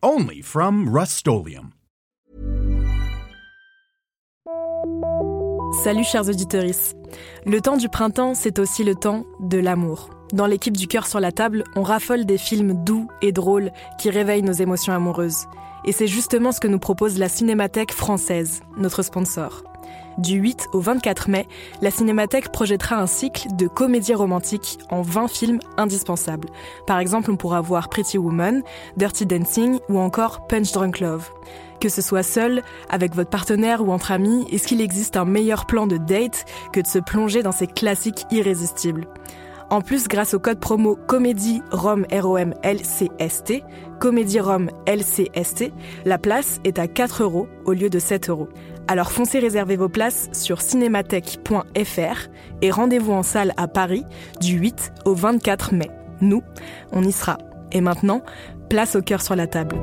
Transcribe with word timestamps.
Only 0.00 0.42
from 0.42 0.88
Rust 0.88 1.26
Salut 5.82 6.04
chers 6.04 6.28
auditeurs. 6.28 6.94
Le 7.44 7.60
temps 7.60 7.76
du 7.76 7.88
printemps, 7.88 8.34
c'est 8.34 8.60
aussi 8.60 8.84
le 8.84 8.94
temps 8.94 9.24
de 9.40 9.58
l'amour. 9.58 10.10
Dans 10.32 10.46
l'équipe 10.46 10.76
du 10.76 10.86
cœur 10.86 11.08
sur 11.08 11.18
la 11.18 11.32
table, 11.32 11.64
on 11.74 11.82
raffole 11.82 12.26
des 12.26 12.38
films 12.38 12.84
doux 12.84 13.08
et 13.22 13.32
drôles 13.32 13.72
qui 13.98 14.08
réveillent 14.10 14.44
nos 14.44 14.52
émotions 14.52 14.92
amoureuses. 14.92 15.46
Et 15.84 15.90
c'est 15.90 16.06
justement 16.06 16.52
ce 16.52 16.60
que 16.60 16.68
nous 16.68 16.78
propose 16.78 17.18
la 17.18 17.28
Cinémathèque 17.28 17.92
française, 17.92 18.60
notre 18.76 19.02
sponsor. 19.02 19.64
Du 20.18 20.34
8 20.34 20.70
au 20.72 20.80
24 20.80 21.30
mai, 21.30 21.46
la 21.80 21.92
Cinémathèque 21.92 22.50
projettera 22.50 22.96
un 22.96 23.06
cycle 23.06 23.46
de 23.56 23.68
comédies 23.68 24.14
romantiques 24.14 24.78
en 24.90 25.00
20 25.00 25.28
films 25.28 25.60
indispensables. 25.76 26.48
Par 26.88 26.98
exemple, 26.98 27.30
on 27.30 27.36
pourra 27.36 27.60
voir 27.60 27.88
Pretty 27.88 28.18
Woman, 28.18 28.62
Dirty 28.96 29.26
Dancing 29.26 29.78
ou 29.88 30.00
encore 30.00 30.48
Punch 30.48 30.72
Drunk 30.72 30.98
Love. 30.98 31.30
Que 31.80 31.88
ce 31.88 32.02
soit 32.02 32.24
seul, 32.24 32.62
avec 32.90 33.14
votre 33.14 33.30
partenaire 33.30 33.86
ou 33.86 33.92
entre 33.92 34.10
amis, 34.10 34.44
est-ce 34.50 34.66
qu'il 34.66 34.80
existe 34.80 35.16
un 35.16 35.24
meilleur 35.24 35.66
plan 35.66 35.86
de 35.86 35.98
date 35.98 36.46
que 36.72 36.80
de 36.80 36.86
se 36.88 36.98
plonger 36.98 37.44
dans 37.44 37.52
ces 37.52 37.68
classiques 37.68 38.26
irrésistibles? 38.32 39.06
En 39.70 39.82
plus, 39.82 40.08
grâce 40.08 40.32
au 40.32 40.38
code 40.38 40.60
promo 40.60 40.96
Comédie 40.96 41.60
Rome 41.70 42.06
ROM 42.10 42.54
LCST, 42.64 43.62
Comédie 44.00 44.38
la 46.04 46.18
place 46.18 46.60
est 46.64 46.78
à 46.78 46.88
4 46.88 47.22
euros 47.22 47.46
au 47.66 47.72
lieu 47.72 47.90
de 47.90 47.98
7 47.98 48.30
euros. 48.30 48.48
Alors 48.90 49.12
foncez 49.12 49.38
réserver 49.38 49.76
vos 49.76 49.90
places 49.90 50.30
sur 50.32 50.62
cinémathèque.fr 50.62 52.28
et 52.62 52.70
rendez-vous 52.70 53.12
en 53.12 53.22
salle 53.22 53.52
à 53.58 53.68
Paris 53.68 54.04
du 54.40 54.56
8 54.56 54.92
au 55.04 55.14
24 55.14 55.74
mai. 55.74 55.90
Nous, 56.22 56.42
on 56.90 57.02
y 57.02 57.12
sera. 57.12 57.36
Et 57.70 57.82
maintenant, 57.82 58.22
place 58.70 58.96
au 58.96 59.02
cœur 59.02 59.20
sur 59.20 59.36
la 59.36 59.46
table. 59.46 59.76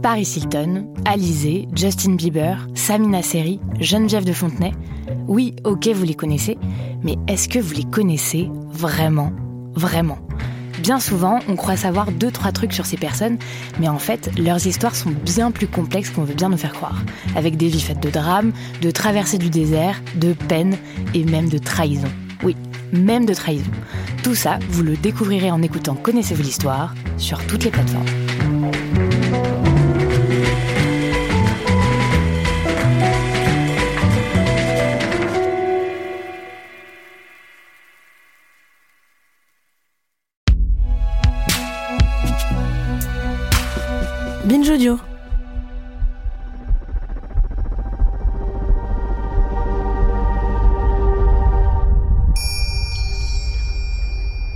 Paris 0.00 0.32
Hilton, 0.36 0.92
Alizé, 1.04 1.66
Justin 1.74 2.14
Bieber, 2.14 2.68
Samina 2.74 3.22
Seri, 3.22 3.60
Geneviève 3.80 4.24
de 4.24 4.32
Fontenay. 4.32 4.72
Oui, 5.26 5.56
ok, 5.64 5.88
vous 5.88 6.04
les 6.04 6.14
connaissez, 6.14 6.58
mais 7.02 7.16
est-ce 7.26 7.48
que 7.48 7.58
vous 7.58 7.74
les 7.74 7.84
connaissez 7.84 8.48
vraiment 8.68 9.32
Vraiment? 9.74 10.18
Bien 10.82 10.98
souvent, 10.98 11.38
on 11.48 11.54
croit 11.54 11.76
savoir 11.76 12.10
deux, 12.10 12.32
trois 12.32 12.50
trucs 12.50 12.72
sur 12.72 12.86
ces 12.86 12.96
personnes, 12.96 13.38
mais 13.78 13.88
en 13.88 14.00
fait, 14.00 14.30
leurs 14.36 14.66
histoires 14.66 14.96
sont 14.96 15.10
bien 15.10 15.52
plus 15.52 15.68
complexes 15.68 16.10
qu'on 16.10 16.24
veut 16.24 16.34
bien 16.34 16.48
nous 16.48 16.56
faire 16.56 16.72
croire. 16.72 17.04
Avec 17.36 17.56
des 17.56 17.68
vies 17.68 17.80
faites 17.80 18.02
de 18.02 18.10
drames, 18.10 18.50
de 18.80 18.90
traversées 18.90 19.38
du 19.38 19.48
désert, 19.48 20.02
de 20.16 20.32
peine 20.32 20.76
et 21.14 21.22
même 21.22 21.48
de 21.48 21.58
trahison. 21.58 22.08
Oui, 22.42 22.56
même 22.92 23.26
de 23.26 23.34
trahison. 23.34 23.70
Tout 24.24 24.34
ça, 24.34 24.58
vous 24.70 24.82
le 24.82 24.96
découvrirez 24.96 25.52
en 25.52 25.62
écoutant 25.62 25.94
Connaissez-vous 25.94 26.42
l'histoire 26.42 26.94
sur 27.16 27.38
toutes 27.46 27.62
les 27.62 27.70
plateformes. 27.70 28.21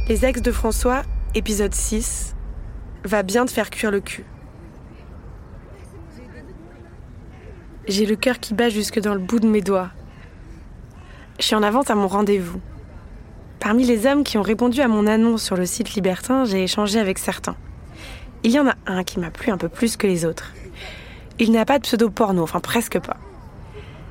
Les 0.08 0.24
ex 0.24 0.40
de 0.40 0.52
François, 0.52 1.02
épisode 1.34 1.74
6, 1.74 2.34
va 3.04 3.22
bien 3.22 3.44
te 3.44 3.50
faire 3.50 3.68
cuire 3.68 3.90
le 3.90 4.00
cul. 4.00 4.24
J'ai 7.86 8.06
le 8.06 8.16
cœur 8.16 8.40
qui 8.40 8.54
bat 8.54 8.70
jusque 8.70 8.98
dans 8.98 9.12
le 9.12 9.20
bout 9.20 9.38
de 9.38 9.46
mes 9.46 9.60
doigts. 9.60 9.90
Je 11.38 11.44
suis 11.44 11.54
en 11.54 11.62
avance 11.62 11.90
à 11.90 11.94
mon 11.94 12.08
rendez-vous. 12.08 12.60
Parmi 13.60 13.84
les 13.84 14.06
hommes 14.06 14.24
qui 14.24 14.38
ont 14.38 14.42
répondu 14.42 14.80
à 14.80 14.88
mon 14.88 15.06
annonce 15.06 15.42
sur 15.42 15.56
le 15.56 15.66
site 15.66 15.92
libertin, 15.92 16.46
j'ai 16.46 16.62
échangé 16.62 16.98
avec 16.98 17.18
certains. 17.18 17.56
Il 18.44 18.52
y 18.52 18.60
en 18.60 18.68
a 18.68 18.74
un 18.86 19.02
qui 19.02 19.18
m'a 19.18 19.30
plu 19.30 19.50
un 19.50 19.58
peu 19.58 19.68
plus 19.68 19.96
que 19.96 20.06
les 20.06 20.24
autres. 20.24 20.52
Il 21.38 21.52
n'a 21.52 21.64
pas 21.64 21.78
de 21.78 21.82
pseudo-porno, 21.82 22.42
enfin 22.42 22.60
presque 22.60 22.98
pas. 22.98 23.16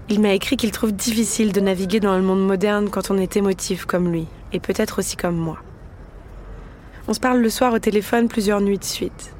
Il 0.09 0.21
m'a 0.21 0.33
écrit 0.33 0.57
qu'il 0.57 0.71
trouve 0.71 0.91
difficile 0.91 1.51
de 1.51 1.61
naviguer 1.61 1.99
dans 1.99 2.15
le 2.15 2.21
monde 2.21 2.45
moderne 2.45 2.89
quand 2.89 3.09
on 3.09 3.17
est 3.17 3.37
émotif 3.37 3.85
comme 3.85 4.11
lui, 4.11 4.27
et 4.53 4.59
peut-être 4.59 4.99
aussi 4.99 5.17
comme 5.17 5.37
moi. 5.37 5.57
On 7.07 7.13
se 7.13 7.19
parle 7.19 7.39
le 7.39 7.49
soir 7.49 7.73
au 7.73 7.79
téléphone 7.79 8.27
plusieurs 8.27 8.61
nuits 8.61 8.77
de 8.77 8.83
suite. 8.83 9.33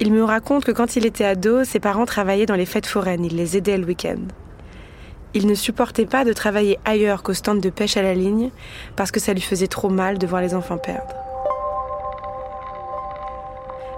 Il 0.00 0.12
me 0.12 0.22
raconte 0.22 0.64
que 0.64 0.72
quand 0.72 0.96
il 0.96 1.06
était 1.06 1.24
ado, 1.24 1.64
ses 1.64 1.80
parents 1.80 2.06
travaillaient 2.06 2.46
dans 2.46 2.54
les 2.54 2.66
fêtes 2.66 2.86
foraines, 2.86 3.24
il 3.24 3.36
les 3.36 3.56
aidait 3.56 3.78
le 3.78 3.86
week-end. 3.86 4.20
Il 5.34 5.48
ne 5.48 5.54
supportait 5.54 6.06
pas 6.06 6.24
de 6.24 6.32
travailler 6.32 6.78
ailleurs 6.84 7.24
qu'au 7.24 7.34
stand 7.34 7.60
de 7.60 7.70
pêche 7.70 7.96
à 7.96 8.02
la 8.02 8.14
ligne 8.14 8.50
parce 8.94 9.10
que 9.10 9.18
ça 9.18 9.32
lui 9.32 9.40
faisait 9.40 9.66
trop 9.66 9.88
mal 9.88 10.18
de 10.18 10.26
voir 10.26 10.40
les 10.40 10.54
enfants 10.54 10.78
perdre. 10.78 11.23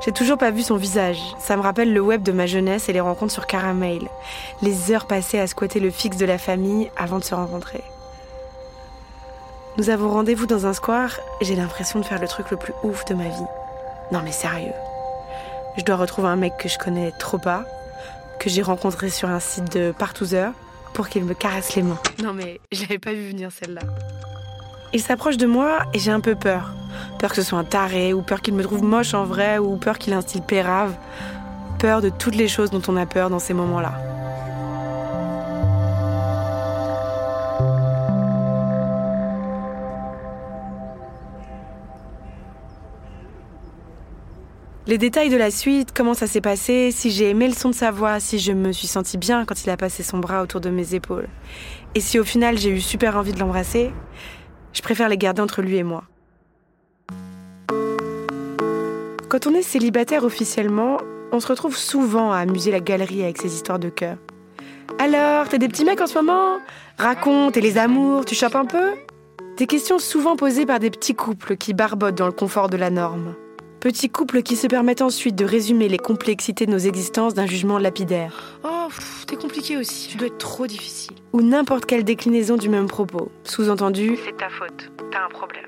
J'ai 0.04 0.12
toujours 0.12 0.38
pas 0.38 0.50
vu 0.50 0.62
son 0.62 0.76
visage. 0.76 1.20
Ça 1.38 1.56
me 1.56 1.62
rappelle 1.62 1.92
le 1.92 2.00
web 2.00 2.22
de 2.22 2.32
ma 2.32 2.46
jeunesse 2.46 2.88
et 2.88 2.92
les 2.92 3.00
rencontres 3.00 3.32
sur 3.32 3.46
Caramel. 3.46 4.08
Les 4.62 4.92
heures 4.92 5.06
passées 5.06 5.38
à 5.38 5.46
squatter 5.46 5.80
le 5.80 5.90
fixe 5.90 6.16
de 6.16 6.26
la 6.26 6.38
famille 6.38 6.90
avant 6.96 7.18
de 7.18 7.24
se 7.24 7.34
rencontrer. 7.34 7.82
Nous 9.78 9.90
avons 9.90 10.08
rendez-vous 10.08 10.46
dans 10.46 10.66
un 10.66 10.72
square 10.72 11.18
et 11.40 11.44
j'ai 11.44 11.56
l'impression 11.56 12.00
de 12.00 12.04
faire 12.04 12.20
le 12.20 12.28
truc 12.28 12.50
le 12.50 12.56
plus 12.56 12.72
ouf 12.82 13.04
de 13.06 13.14
ma 13.14 13.28
vie. 13.28 13.46
Non 14.12 14.20
mais 14.22 14.32
sérieux. 14.32 14.72
Je 15.76 15.84
dois 15.84 15.96
retrouver 15.96 16.28
un 16.28 16.36
mec 16.36 16.56
que 16.56 16.68
je 16.68 16.78
connais 16.78 17.12
trop 17.18 17.38
pas, 17.38 17.64
que 18.40 18.48
j'ai 18.48 18.62
rencontré 18.62 19.10
sur 19.10 19.28
un 19.28 19.40
site 19.40 19.72
de 19.76 19.92
partouzeur, 19.92 20.52
pour 20.94 21.08
qu'il 21.08 21.24
me 21.24 21.34
caresse 21.34 21.74
les 21.74 21.82
mains. 21.82 21.98
Non 22.22 22.32
mais 22.32 22.60
je 22.72 22.82
l'avais 22.82 22.98
pas 22.98 23.12
vu 23.12 23.28
venir 23.28 23.50
celle-là. 23.52 23.82
Il 24.94 25.02
s'approche 25.02 25.36
de 25.36 25.46
moi 25.46 25.80
et 25.92 25.98
j'ai 25.98 26.10
un 26.10 26.20
peu 26.20 26.34
peur. 26.34 26.72
Peur 27.18 27.30
que 27.30 27.36
ce 27.36 27.42
soit 27.42 27.58
un 27.58 27.64
taré, 27.64 28.12
ou 28.12 28.22
peur 28.22 28.42
qu'il 28.42 28.54
me 28.54 28.62
trouve 28.62 28.82
moche 28.82 29.14
en 29.14 29.24
vrai, 29.24 29.58
ou 29.58 29.76
peur 29.76 29.98
qu'il 29.98 30.12
ait 30.12 30.16
un 30.16 30.20
style 30.20 30.42
pérave. 30.42 30.94
Peur 31.78 32.02
de 32.02 32.10
toutes 32.10 32.36
les 32.36 32.48
choses 32.48 32.70
dont 32.70 32.82
on 32.88 32.96
a 32.96 33.06
peur 33.06 33.30
dans 33.30 33.38
ces 33.38 33.54
moments-là. 33.54 33.94
Les 44.88 44.98
détails 44.98 45.30
de 45.30 45.36
la 45.36 45.50
suite, 45.50 45.90
comment 45.92 46.14
ça 46.14 46.28
s'est 46.28 46.40
passé, 46.40 46.92
si 46.92 47.10
j'ai 47.10 47.30
aimé 47.30 47.48
le 47.48 47.54
son 47.54 47.70
de 47.70 47.74
sa 47.74 47.90
voix, 47.90 48.20
si 48.20 48.38
je 48.38 48.52
me 48.52 48.70
suis 48.70 48.86
sentie 48.86 49.18
bien 49.18 49.44
quand 49.44 49.64
il 49.64 49.70
a 49.70 49.76
passé 49.76 50.04
son 50.04 50.18
bras 50.18 50.42
autour 50.42 50.60
de 50.60 50.70
mes 50.70 50.94
épaules. 50.94 51.28
Et 51.96 52.00
si 52.00 52.20
au 52.20 52.24
final 52.24 52.56
j'ai 52.56 52.70
eu 52.70 52.80
super 52.80 53.16
envie 53.16 53.32
de 53.32 53.40
l'embrasser, 53.40 53.90
je 54.72 54.82
préfère 54.82 55.08
les 55.08 55.18
garder 55.18 55.42
entre 55.42 55.60
lui 55.60 55.76
et 55.76 55.82
moi. 55.82 56.04
Quand 59.28 59.48
on 59.48 59.54
est 59.54 59.62
célibataire 59.62 60.22
officiellement, 60.22 60.98
on 61.32 61.40
se 61.40 61.48
retrouve 61.48 61.76
souvent 61.76 62.30
à 62.30 62.38
amuser 62.38 62.70
la 62.70 62.78
galerie 62.78 63.24
avec 63.24 63.38
ses 63.38 63.52
histoires 63.52 63.80
de 63.80 63.88
cœur. 63.88 64.18
Alors, 65.00 65.48
t'as 65.48 65.58
des 65.58 65.66
petits 65.66 65.84
mecs 65.84 66.00
en 66.00 66.06
ce 66.06 66.14
moment? 66.16 66.58
Raconte, 66.96 67.56
et 67.56 67.60
les 67.60 67.76
amours, 67.76 68.24
tu 68.24 68.36
chopes 68.36 68.54
un 68.54 68.66
peu? 68.66 68.92
Des 69.56 69.66
questions 69.66 69.98
souvent 69.98 70.36
posées 70.36 70.64
par 70.64 70.78
des 70.78 70.90
petits 70.90 71.16
couples 71.16 71.56
qui 71.56 71.74
barbotent 71.74 72.14
dans 72.14 72.26
le 72.26 72.32
confort 72.32 72.70
de 72.70 72.76
la 72.76 72.88
norme. 72.88 73.34
Petits 73.80 74.10
couples 74.10 74.42
qui 74.42 74.54
se 74.54 74.68
permettent 74.68 75.02
ensuite 75.02 75.34
de 75.34 75.44
résumer 75.44 75.88
les 75.88 75.98
complexités 75.98 76.64
de 76.64 76.70
nos 76.70 76.78
existences 76.78 77.34
d'un 77.34 77.46
jugement 77.46 77.78
lapidaire. 77.78 78.60
Oh, 78.64 78.88
t'es 79.26 79.36
compliqué 79.36 79.76
aussi, 79.76 80.08
tu 80.08 80.18
dois 80.18 80.28
être 80.28 80.38
trop 80.38 80.68
difficile. 80.68 81.16
Ou 81.32 81.42
n'importe 81.42 81.84
quelle 81.84 82.04
déclinaison 82.04 82.56
du 82.56 82.68
même 82.68 82.86
propos. 82.86 83.32
Sous-entendu, 83.42 84.18
c'est 84.24 84.36
ta 84.36 84.48
faute, 84.48 84.90
t'as 85.10 85.24
un 85.24 85.30
problème. 85.30 85.66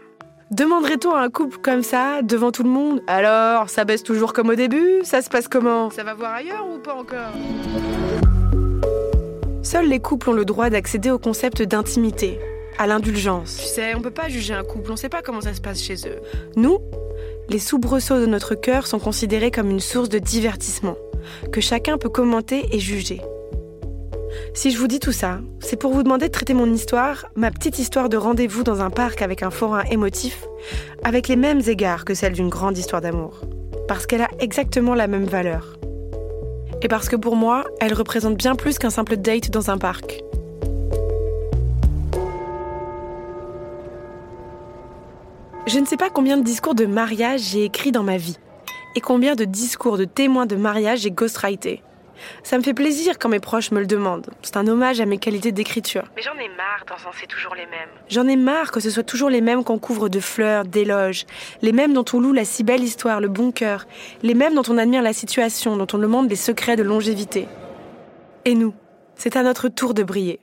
Demanderait-on 0.51 1.13
à 1.15 1.21
un 1.21 1.29
couple 1.29 1.59
comme 1.59 1.83
ça, 1.83 2.23
devant 2.23 2.51
tout 2.53 2.63
le 2.63 2.71
monde? 2.71 3.03
Alors, 3.07 3.69
ça 3.69 3.85
baisse 3.85 4.03
toujours 4.03 4.33
comme 4.33 4.49
au 4.49 4.55
début? 4.55 5.01
Ça 5.03 5.21
se 5.21 5.29
passe 5.29 5.47
comment? 5.47 5.91
Ça 5.91 6.05
va 6.05 6.15
voir 6.15 6.33
ailleurs 6.33 6.67
ou 6.67 6.79
pas 6.79 6.95
encore? 6.95 7.33
Seuls 9.63 9.87
les 9.87 10.01
couples 10.01 10.31
ont 10.31 10.33
le 10.33 10.47
droit 10.47 10.71
d'accéder 10.71 11.11
au 11.11 11.19
concept 11.19 11.61
d'intimité. 11.63 12.39
à 12.79 12.87
l'indulgence. 12.87 13.57
Tu 13.57 13.67
sais, 13.67 13.95
on 13.97 14.01
peut 14.01 14.13
pas 14.13 14.29
juger 14.29 14.55
un 14.55 14.63
couple, 14.63 14.93
on 14.93 14.97
sait 14.97 15.09
pas 15.09 15.21
comment 15.21 15.41
ça 15.41 15.53
se 15.53 15.61
passe 15.61 15.83
chez 15.83 15.97
eux. 16.07 16.21
Nous, 16.57 16.79
les 17.49 17.59
soubresauts 17.59 18.21
de 18.21 18.27
notre 18.27 18.55
cœur 18.55 18.87
sont 18.87 19.01
considérés 19.01 19.51
comme 19.51 19.69
une 19.69 19.81
source 19.81 20.09
de 20.09 20.21
divertissement, 20.21 20.97
que 21.53 21.61
chacun 21.61 21.99
peut 21.99 22.09
commenter 22.09 22.67
et 22.73 22.79
juger. 22.79 23.21
Si 24.55 24.71
je 24.71 24.79
vous 24.79 24.89
dis 24.89 24.99
tout 24.99 25.13
ça, 25.13 25.41
c'est 25.61 25.79
pour 25.79 25.93
vous 25.93 26.03
demander 26.03 26.27
de 26.27 26.33
traiter 26.33 26.55
mon 26.55 26.73
histoire, 26.73 27.27
ma 27.37 27.51
petite 27.51 27.79
histoire 27.79 28.09
de 28.09 28.17
rendez-vous 28.17 28.65
dans 28.65 28.81
un 28.81 28.91
parc 28.91 29.23
avec 29.23 29.43
un 29.43 29.51
forain 29.51 29.85
émotif, 29.85 30.45
avec 31.05 31.29
les 31.29 31.37
mêmes 31.37 31.61
égards 31.67 32.05
que 32.05 32.15
celle 32.15 32.33
d'une 32.33 32.49
grande 32.49 32.77
histoire 32.77 33.01
d'amour. 33.01 33.43
Parce 33.87 34.07
qu'elle 34.07 34.23
a 34.23 34.29
exactement 34.41 34.95
la 34.95 35.07
même 35.07 35.27
valeur. 35.27 35.77
Et 36.83 36.89
parce 36.89 37.09
que 37.09 37.17
pour 37.17 37.37
moi, 37.37 37.65
elle 37.81 37.95
représente 37.95 38.37
bien 38.37 38.55
plus 38.55 38.79
qu'un 38.79 38.91
simple 38.91 39.17
date 39.17 39.51
dans 39.51 39.71
un 39.71 39.79
parc. 39.79 40.23
Je 45.67 45.79
ne 45.79 45.85
sais 45.85 45.97
pas 45.97 46.11
combien 46.11 46.39
de 46.39 46.43
discours 46.43 46.75
de 46.75 46.87
mariage 46.87 47.41
j'ai 47.41 47.65
écrit 47.65 47.93
dans 47.93 48.03
ma 48.03 48.17
vie, 48.17 48.39
et 48.97 49.01
combien 49.01 49.35
de 49.35 49.45
discours 49.45 49.99
de 49.99 50.05
témoins 50.05 50.47
de 50.47 50.57
mariage 50.57 51.01
j'ai 51.01 51.11
ghostwrité. 51.11 51.83
Ça 52.43 52.59
me 52.59 52.63
fait 52.63 52.75
plaisir 52.75 53.19
quand 53.19 53.29
mes 53.29 53.41
proches 53.41 53.71
me 53.71 53.81
le 53.81 53.87
demandent. 53.87 54.27
C'est 54.43 54.57
un 54.57 54.67
hommage 54.67 55.01
à 55.01 55.07
mes 55.07 55.19
qualités 55.19 55.53
d'écriture. 55.53 56.05
Mais 56.17 56.23
j'en 56.23 56.35
ai 56.35 56.49
marre 56.49 56.85
d'encenser 56.89 57.27
toujours 57.27 57.55
les 57.55 57.67
mêmes. 57.67 57.89
J'en 58.09 58.27
ai 58.27 58.37
marre 58.37 58.71
que 58.73 58.81
ce 58.81 58.91
soit 58.91 59.03
toujours 59.03 59.31
les 59.31 59.41
mêmes 59.41 59.65
qu'on 59.65 59.79
couvre 59.79 60.09
de 60.09 60.21
fleurs, 60.21 60.65
d'éloges, 60.65 61.27
les 61.63 61.73
mêmes 61.73 61.93
dont 61.93 62.05
on 62.13 62.21
loue 62.21 62.33
la 62.33 62.45
si 62.45 62.65
belle 62.65 62.83
histoire, 62.83 63.21
le 63.21 63.29
bon 63.29 63.53
cœur, 63.53 63.87
les 64.23 64.35
mêmes 64.35 64.55
dont 64.55 64.63
on 64.69 64.79
admire 64.79 65.03
la 65.03 65.13
situation, 65.13 65.77
dont 65.77 65.87
on 65.93 65.99
demande 65.99 66.29
les 66.31 66.37
secrets 66.37 66.77
de 66.77 66.83
longévité. 66.83 67.49
Et 68.45 68.55
nous, 68.55 68.75
c'est 69.15 69.37
à 69.37 69.43
notre 69.43 69.69
tour 69.69 69.95
de 69.95 70.03
briller. 70.03 70.41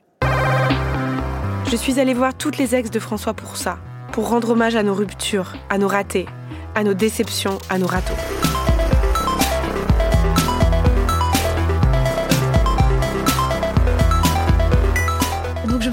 Je 1.68 1.76
suis 1.76 1.98
allée 1.98 2.14
voir 2.14 2.36
toutes 2.36 2.58
les 2.58 2.74
ex 2.74 2.90
de 2.90 3.00
François 3.00 3.34
pour 3.34 3.56
ça, 3.56 3.78
pour 4.12 4.28
rendre 4.28 4.50
hommage 4.50 4.76
à 4.76 4.82
nos 4.82 4.94
ruptures, 4.94 5.54
à 5.68 5.78
nos 5.78 5.88
ratés, 5.88 6.26
à 6.74 6.84
nos 6.84 6.94
déceptions, 6.94 7.58
à 7.68 7.78
nos 7.78 7.86
râteaux. 7.86 8.14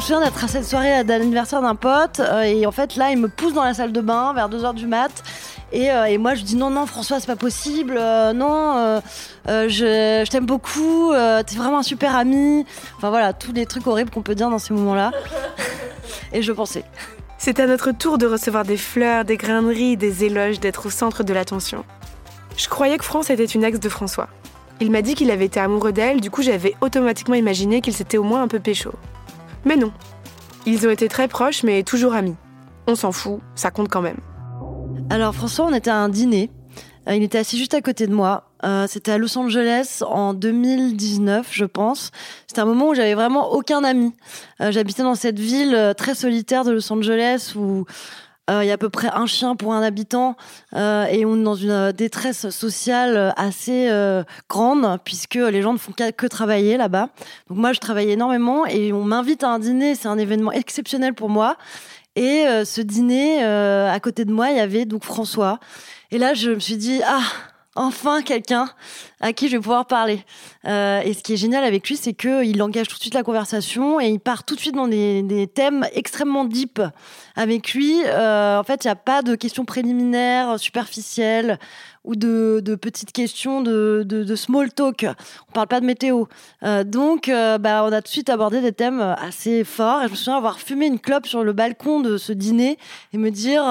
Souviens 0.03 0.19
d'être 0.19 0.43
à 0.43 0.49
cette 0.49 0.65
soirée 0.65 1.05
d'anniversaire 1.05 1.61
d'un 1.61 1.75
pote 1.75 2.19
euh, 2.19 2.41
et 2.41 2.65
en 2.65 2.73
fait 2.73 2.97
là 2.97 3.11
il 3.11 3.17
me 3.17 3.29
pousse 3.29 3.53
dans 3.53 3.63
la 3.63 3.73
salle 3.73 3.93
de 3.93 4.01
bain 4.01 4.33
vers 4.33 4.49
2h 4.49 4.73
du 4.73 4.85
mat 4.85 5.23
et, 5.71 5.91
euh, 5.91 6.03
et, 6.03 6.17
moi 6.17 6.35
je 6.35 6.43
dis 6.43 6.57
non 6.57 6.69
non 6.69 6.85
François 6.85 7.21
c'est 7.21 7.27
pas 7.27 7.37
possible 7.37 7.95
euh, 7.97 8.33
non 8.33 9.01
je, 9.47 9.69
je 10.25 10.29
t'aime 10.29 10.45
beaucoup 10.45 11.13
t'es 11.47 11.55
vraiment 11.55 11.77
un 11.79 11.83
super 11.83 12.17
ami. 12.17 12.65
Enfin 12.97 13.11
voilà 13.11 13.31
tous 13.31 13.53
les 13.53 13.65
trucs 13.65 13.87
horribles 13.87 14.09
qu'on 14.09 14.21
peut 14.21 14.35
dire 14.35 14.49
dans 14.49 14.59
ces 14.59 14.73
moments 14.73 14.93
là 14.93 15.11
et 16.33 16.41
je 16.41 16.51
pensais. 16.51 16.83
C'est 17.37 17.61
à 17.61 17.65
notre 17.65 17.91
tour 17.91 18.17
de 18.17 18.25
recevoir 18.25 18.65
des 18.65 18.77
fleurs 18.77 19.23
des 19.23 19.37
graineries 19.37 19.95
des 19.95 20.25
éloges 20.25 20.59
d'être 20.59 20.87
au 20.87 20.89
centre 20.89 21.23
de 21.23 21.31
l'attention. 21.31 21.85
Je 22.57 22.67
croyais 22.67 22.97
que 22.97 23.05
France 23.05 23.29
était 23.29 23.45
une 23.45 23.63
ex 23.63 23.79
de 23.79 23.87
François. 23.87 24.27
Il 24.81 24.91
m'a 24.91 25.01
dit 25.01 25.15
qu'il 25.15 25.31
avait 25.31 25.45
été 25.45 25.61
amoureux 25.61 25.93
d'elle, 25.93 26.19
du 26.19 26.29
coup 26.29 26.41
j'avais 26.41 26.75
automatiquement 26.81 27.35
imaginé 27.35 27.79
qu'il 27.79 27.93
s'était 27.93 28.17
au 28.17 28.23
moins 28.23 28.41
un 28.41 28.49
peu 28.49 28.59
pécho. 28.59 28.91
Mais 29.65 29.75
non. 29.75 29.91
Ils 30.65 30.87
ont 30.87 30.91
été 30.91 31.07
très 31.07 31.27
proches, 31.27 31.63
mais 31.63 31.83
toujours 31.83 32.13
amis. 32.13 32.35
On 32.87 32.95
s'en 32.95 33.11
fout, 33.11 33.39
ça 33.55 33.71
compte 33.71 33.89
quand 33.89 34.01
même. 34.01 34.19
Alors 35.09 35.33
François, 35.33 35.65
on 35.65 35.73
était 35.73 35.89
à 35.89 35.97
un 35.97 36.09
dîner. 36.09 36.49
Euh, 37.07 37.15
il 37.15 37.23
était 37.23 37.37
assis 37.37 37.57
juste 37.57 37.73
à 37.73 37.81
côté 37.81 38.07
de 38.07 38.13
moi. 38.13 38.49
Euh, 38.63 38.87
c'était 38.87 39.11
à 39.11 39.17
Los 39.17 39.37
Angeles 39.37 40.01
en 40.07 40.33
2019, 40.33 41.47
je 41.51 41.65
pense. 41.65 42.11
C'était 42.47 42.61
un 42.61 42.65
moment 42.65 42.89
où 42.89 42.93
j'avais 42.93 43.13
vraiment 43.13 43.51
aucun 43.51 43.83
ami. 43.83 44.13
Euh, 44.61 44.71
j'habitais 44.71 45.03
dans 45.03 45.15
cette 45.15 45.39
ville 45.39 45.93
très 45.97 46.15
solitaire 46.15 46.63
de 46.63 46.71
Los 46.71 46.91
Angeles 46.91 47.53
où 47.55 47.85
il 48.49 48.65
y 48.65 48.71
a 48.71 48.73
à 48.73 48.77
peu 48.77 48.89
près 48.89 49.09
un 49.13 49.25
chien 49.25 49.55
pour 49.55 49.73
un 49.73 49.81
habitant 49.81 50.35
et 50.75 51.25
on 51.25 51.39
est 51.39 51.43
dans 51.43 51.55
une 51.55 51.91
détresse 51.93 52.49
sociale 52.49 53.33
assez 53.37 53.89
grande 54.49 54.99
puisque 55.05 55.35
les 55.35 55.61
gens 55.61 55.73
ne 55.73 55.77
font 55.77 55.93
que 55.93 56.27
travailler 56.27 56.75
là-bas. 56.75 57.09
Donc 57.47 57.57
moi, 57.57 57.73
je 57.73 57.79
travaille 57.79 58.11
énormément 58.11 58.65
et 58.65 58.91
on 58.91 59.03
m'invite 59.03 59.43
à 59.43 59.49
un 59.49 59.59
dîner. 59.59 59.95
C'est 59.95 60.09
un 60.09 60.17
événement 60.17 60.51
exceptionnel 60.51 61.13
pour 61.13 61.29
moi. 61.29 61.55
Et 62.15 62.45
ce 62.65 62.81
dîner, 62.81 63.43
à 63.43 63.99
côté 64.01 64.25
de 64.25 64.33
moi, 64.33 64.49
il 64.51 64.57
y 64.57 64.61
avait 64.61 64.85
donc 64.85 65.03
François. 65.05 65.59
Et 66.11 66.17
là, 66.17 66.33
je 66.33 66.51
me 66.51 66.59
suis 66.59 66.77
dit, 66.77 67.01
ah, 67.05 67.23
enfin 67.75 68.21
quelqu'un 68.21 68.69
à 69.19 69.33
qui 69.33 69.47
je 69.47 69.53
vais 69.53 69.61
pouvoir 69.61 69.85
parler. 69.85 70.23
Euh, 70.65 71.01
et 71.01 71.13
ce 71.13 71.23
qui 71.23 71.33
est 71.33 71.37
génial 71.37 71.63
avec 71.63 71.87
lui, 71.87 71.97
c'est 71.97 72.13
qu'il 72.13 72.61
engage 72.61 72.87
tout 72.87 72.95
de 72.95 73.01
suite 73.01 73.13
la 73.13 73.23
conversation 73.23 73.99
et 73.99 74.09
il 74.09 74.19
part 74.19 74.43
tout 74.43 74.55
de 74.55 74.59
suite 74.59 74.75
dans 74.75 74.87
des, 74.87 75.49
thèmes 75.53 75.87
extrêmement 75.93 76.45
deep. 76.45 76.81
Avec 77.35 77.73
lui, 77.73 78.01
euh, 78.05 78.59
en 78.59 78.63
fait, 78.63 78.83
il 78.83 78.87
n'y 78.87 78.91
a 78.91 78.95
pas 78.95 79.21
de 79.21 79.35
questions 79.35 79.65
préliminaires, 79.65 80.59
superficielles 80.59 81.57
ou 82.03 82.15
de, 82.15 82.75
petites 82.75 83.11
questions 83.11 83.61
de, 83.61 84.35
small 84.35 84.71
talk. 84.71 85.05
On 85.49 85.51
parle 85.53 85.67
pas 85.67 85.79
de 85.79 85.85
météo. 85.85 86.25
Euh, 86.63 86.83
donc, 86.83 87.29
bah, 87.29 87.83
on 87.85 87.91
a 87.91 88.01
tout 88.01 88.07
de 88.07 88.07
suite 88.09 88.29
abordé 88.29 88.61
des 88.61 88.73
thèmes 88.73 89.01
assez 89.01 89.63
forts. 89.63 90.03
Et 90.03 90.07
je 90.07 90.11
me 90.11 90.15
souviens 90.15 90.37
avoir 90.37 90.59
fumé 90.59 90.85
une 90.85 90.99
clope 90.99 91.25
sur 91.25 91.43
le 91.43 91.53
balcon 91.53 92.01
de 92.01 92.17
ce 92.17 92.33
dîner 92.33 92.77
et 93.13 93.17
me 93.17 93.31
dire 93.31 93.63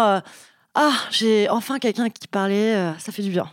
ah, 0.75 0.93
j'ai 1.10 1.49
enfin 1.50 1.78
quelqu'un 1.78 2.08
qui 2.08 2.26
parlait, 2.26 2.75
ça 2.99 3.12
fait 3.12 3.22
du 3.22 3.31
bien. 3.31 3.49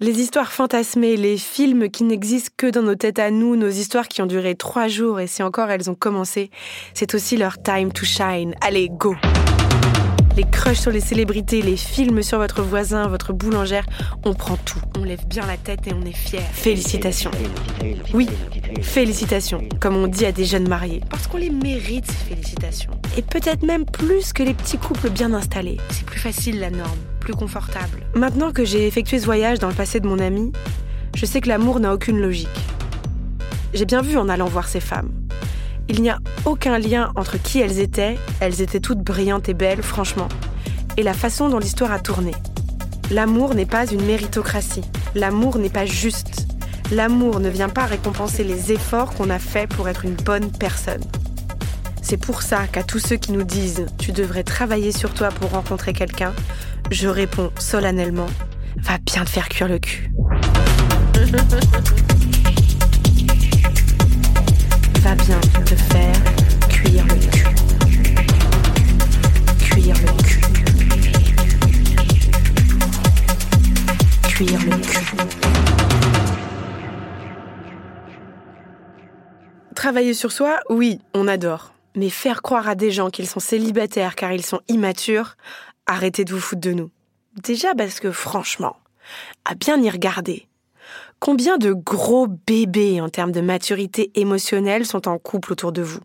Les 0.00 0.20
histoires 0.20 0.52
fantasmées, 0.52 1.16
les 1.16 1.36
films 1.36 1.90
qui 1.90 2.04
n'existent 2.04 2.52
que 2.56 2.68
dans 2.68 2.82
nos 2.82 2.94
têtes 2.94 3.18
à 3.18 3.32
nous, 3.32 3.56
nos 3.56 3.68
histoires 3.68 4.06
qui 4.06 4.22
ont 4.22 4.26
duré 4.26 4.54
trois 4.54 4.86
jours 4.86 5.18
et 5.18 5.26
si 5.26 5.42
encore 5.42 5.70
elles 5.70 5.90
ont 5.90 5.96
commencé, 5.96 6.50
c'est 6.94 7.14
aussi 7.14 7.36
leur 7.36 7.60
time 7.60 7.92
to 7.92 8.04
shine. 8.04 8.54
Allez, 8.60 8.90
go! 8.90 9.16
les 10.38 10.44
crushs 10.44 10.78
sur 10.78 10.92
les 10.92 11.00
célébrités, 11.00 11.62
les 11.62 11.76
films 11.76 12.22
sur 12.22 12.38
votre 12.38 12.62
voisin, 12.62 13.08
votre 13.08 13.32
boulangère, 13.32 13.84
on 14.24 14.34
prend 14.34 14.56
tout. 14.56 14.78
On 14.96 15.02
lève 15.02 15.26
bien 15.26 15.44
la 15.44 15.56
tête 15.56 15.88
et 15.88 15.92
on 15.92 16.02
est 16.02 16.16
fier. 16.16 16.44
Félicitations. 16.52 17.32
Oui, 18.14 18.28
félicitations, 18.80 19.68
comme 19.80 19.96
on 19.96 20.06
dit 20.06 20.26
à 20.26 20.30
des 20.30 20.44
jeunes 20.44 20.68
mariés. 20.68 21.00
Parce 21.10 21.26
qu'on 21.26 21.38
les 21.38 21.50
mérite, 21.50 22.08
félicitations. 22.08 22.92
Et 23.16 23.22
peut-être 23.22 23.64
même 23.64 23.84
plus 23.84 24.32
que 24.32 24.44
les 24.44 24.54
petits 24.54 24.78
couples 24.78 25.10
bien 25.10 25.34
installés. 25.34 25.78
C'est 25.90 26.06
plus 26.06 26.20
facile 26.20 26.60
la 26.60 26.70
norme, 26.70 26.98
confortable. 27.32 28.02
Maintenant 28.14 28.52
que 28.52 28.64
j'ai 28.64 28.86
effectué 28.86 29.18
ce 29.18 29.24
voyage 29.24 29.58
dans 29.58 29.68
le 29.68 29.74
passé 29.74 30.00
de 30.00 30.06
mon 30.06 30.18
ami, 30.18 30.52
je 31.14 31.26
sais 31.26 31.40
que 31.40 31.48
l'amour 31.48 31.80
n'a 31.80 31.92
aucune 31.94 32.20
logique. 32.20 32.48
J'ai 33.74 33.84
bien 33.84 34.02
vu 34.02 34.16
en 34.16 34.28
allant 34.28 34.46
voir 34.46 34.68
ces 34.68 34.80
femmes. 34.80 35.10
Il 35.88 36.02
n'y 36.02 36.10
a 36.10 36.18
aucun 36.44 36.78
lien 36.78 37.12
entre 37.16 37.40
qui 37.40 37.60
elles 37.60 37.80
étaient, 37.80 38.18
elles 38.40 38.60
étaient 38.60 38.80
toutes 38.80 39.00
brillantes 39.00 39.48
et 39.48 39.54
belles, 39.54 39.82
franchement, 39.82 40.28
et 40.96 41.02
la 41.02 41.14
façon 41.14 41.48
dont 41.48 41.58
l'histoire 41.58 41.92
a 41.92 41.98
tourné. 41.98 42.32
L'amour 43.10 43.54
n'est 43.54 43.66
pas 43.66 43.86
une 43.86 44.04
méritocratie, 44.04 44.84
l'amour 45.14 45.58
n'est 45.58 45.70
pas 45.70 45.86
juste. 45.86 46.46
L'amour 46.90 47.40
ne 47.40 47.48
vient 47.48 47.68
pas 47.68 47.84
récompenser 47.84 48.44
les 48.44 48.72
efforts 48.72 49.14
qu'on 49.14 49.30
a 49.30 49.38
faits 49.38 49.68
pour 49.70 49.88
être 49.88 50.04
une 50.04 50.14
bonne 50.14 50.50
personne. 50.52 51.02
C'est 52.10 52.16
pour 52.16 52.40
ça 52.40 52.66
qu'à 52.66 52.82
tous 52.82 53.00
ceux 53.00 53.16
qui 53.16 53.32
nous 53.32 53.44
disent 53.44 53.84
tu 53.98 54.12
devrais 54.12 54.42
travailler 54.42 54.92
sur 54.92 55.12
toi 55.12 55.28
pour 55.28 55.50
rencontrer 55.50 55.92
quelqu'un, 55.92 56.32
je 56.90 57.06
réponds 57.06 57.50
solennellement 57.58 58.28
va 58.78 58.96
bien 58.96 59.26
te 59.26 59.28
faire 59.28 59.46
cuire 59.50 59.68
le 59.68 59.78
cul. 59.78 60.10
va 65.02 65.14
bien 65.16 65.38
te 65.66 65.74
faire 65.74 66.16
cuire 66.70 67.04
le 67.08 67.14
cul. 67.30 67.44
Cuire 69.58 69.96
le 70.00 70.12
cul. 70.22 70.40
Cuire 74.28 74.60
le 74.64 74.76
cul. 74.78 75.04
Travailler 79.74 80.14
sur 80.14 80.32
soi, 80.32 80.60
oui, 80.70 81.02
on 81.12 81.28
adore. 81.28 81.74
Mais 81.96 82.10
faire 82.10 82.42
croire 82.42 82.68
à 82.68 82.74
des 82.74 82.90
gens 82.90 83.10
qu'ils 83.10 83.28
sont 83.28 83.40
célibataires 83.40 84.14
car 84.14 84.32
ils 84.32 84.44
sont 84.44 84.60
immatures, 84.68 85.36
arrêtez 85.86 86.24
de 86.24 86.32
vous 86.32 86.40
foutre 86.40 86.60
de 86.60 86.72
nous. 86.72 86.90
Déjà 87.42 87.74
parce 87.74 88.00
que 88.00 88.10
franchement, 88.10 88.76
à 89.44 89.54
bien 89.54 89.80
y 89.80 89.90
regarder, 89.90 90.48
Combien 91.20 91.58
de 91.58 91.72
gros 91.72 92.28
bébés 92.28 93.00
en 93.00 93.08
termes 93.08 93.32
de 93.32 93.40
maturité 93.40 94.12
émotionnelle 94.14 94.86
sont 94.86 95.08
en 95.08 95.18
couple 95.18 95.52
autour 95.52 95.72
de 95.72 95.82
vous? 95.82 96.00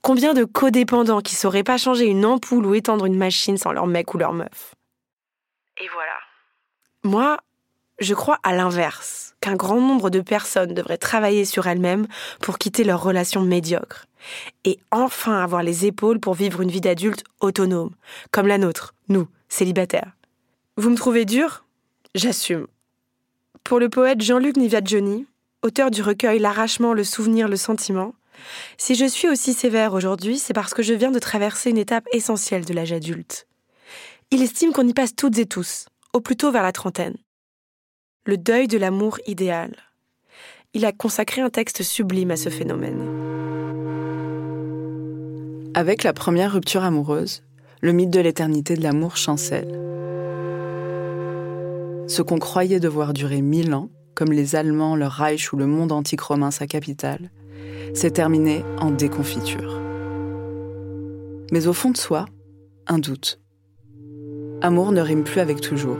Combien 0.00 0.32
de 0.32 0.44
codépendants 0.44 1.20
qui 1.20 1.34
sauraient 1.34 1.64
pas 1.64 1.78
changer 1.78 2.06
une 2.06 2.24
ampoule 2.24 2.64
ou 2.64 2.74
étendre 2.74 3.06
une 3.06 3.18
machine 3.18 3.56
sans 3.56 3.72
leur 3.72 3.88
mec 3.88 4.14
ou 4.14 4.18
leur 4.18 4.32
meuf? 4.32 4.76
Et 5.80 5.88
voilà. 5.92 6.12
Moi, 7.02 7.38
je 7.98 8.14
crois 8.14 8.38
à 8.42 8.54
l'inverse, 8.54 9.34
qu'un 9.40 9.56
grand 9.56 9.80
nombre 9.80 10.10
de 10.10 10.20
personnes 10.20 10.74
devraient 10.74 10.98
travailler 10.98 11.44
sur 11.44 11.66
elles-mêmes 11.66 12.06
pour 12.40 12.58
quitter 12.58 12.84
leurs 12.84 13.02
relations 13.02 13.42
médiocres 13.42 14.06
et 14.64 14.78
enfin 14.90 15.42
avoir 15.42 15.62
les 15.62 15.86
épaules 15.86 16.20
pour 16.20 16.34
vivre 16.34 16.60
une 16.60 16.70
vie 16.70 16.80
d'adulte 16.80 17.24
autonome, 17.40 17.90
comme 18.30 18.46
la 18.46 18.58
nôtre, 18.58 18.94
nous, 19.08 19.28
célibataires. 19.48 20.12
Vous 20.76 20.90
me 20.90 20.96
trouvez 20.96 21.24
dur 21.24 21.64
J'assume. 22.14 22.66
Pour 23.64 23.80
le 23.80 23.88
poète 23.88 24.22
Jean-Luc 24.22 24.56
Niviadjoni, 24.56 25.26
auteur 25.62 25.90
du 25.90 26.02
recueil 26.02 26.38
L'arrachement, 26.38 26.94
le 26.94 27.04
souvenir, 27.04 27.48
le 27.48 27.56
sentiment, 27.56 28.14
Si 28.76 28.94
je 28.94 29.04
suis 29.04 29.28
aussi 29.28 29.52
sévère 29.52 29.94
aujourd'hui, 29.94 30.38
c'est 30.38 30.54
parce 30.54 30.74
que 30.74 30.82
je 30.82 30.94
viens 30.94 31.10
de 31.10 31.18
traverser 31.18 31.70
une 31.70 31.78
étape 31.78 32.06
essentielle 32.12 32.64
de 32.64 32.72
l'âge 32.72 32.92
adulte. 32.92 33.46
Il 34.30 34.42
estime 34.42 34.72
qu'on 34.72 34.86
y 34.86 34.94
passe 34.94 35.16
toutes 35.16 35.38
et 35.38 35.46
tous, 35.46 35.86
au 36.12 36.20
plus 36.20 36.36
tôt 36.36 36.52
vers 36.52 36.62
la 36.62 36.72
trentaine. 36.72 37.16
Le 38.28 38.36
deuil 38.36 38.68
de 38.68 38.76
l'amour 38.76 39.18
idéal. 39.26 39.74
Il 40.74 40.84
a 40.84 40.92
consacré 40.92 41.40
un 41.40 41.48
texte 41.48 41.82
sublime 41.82 42.30
à 42.30 42.36
ce 42.36 42.50
phénomène. 42.50 43.00
Avec 45.72 46.02
la 46.02 46.12
première 46.12 46.52
rupture 46.52 46.84
amoureuse, 46.84 47.42
le 47.80 47.92
mythe 47.92 48.10
de 48.10 48.20
l'éternité 48.20 48.74
de 48.74 48.82
l'amour 48.82 49.16
chancelle. 49.16 49.80
Ce 52.06 52.20
qu'on 52.20 52.38
croyait 52.38 52.80
devoir 52.80 53.14
durer 53.14 53.40
mille 53.40 53.72
ans, 53.72 53.88
comme 54.14 54.32
les 54.32 54.56
Allemands, 54.56 54.94
leur 54.94 55.12
Reich 55.12 55.50
ou 55.54 55.56
le 55.56 55.66
monde 55.66 55.90
antique 55.90 56.20
romain 56.20 56.50
sa 56.50 56.66
capitale, 56.66 57.30
s'est 57.94 58.10
terminé 58.10 58.62
en 58.78 58.90
déconfiture. 58.90 59.80
Mais 61.50 61.66
au 61.66 61.72
fond 61.72 61.92
de 61.92 61.96
soi, 61.96 62.26
un 62.88 62.98
doute. 62.98 63.40
Amour 64.60 64.92
ne 64.92 65.00
rime 65.00 65.24
plus 65.24 65.40
avec 65.40 65.62
toujours. 65.62 65.96